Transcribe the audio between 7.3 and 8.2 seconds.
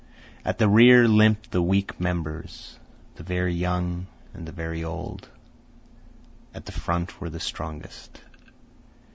strongest.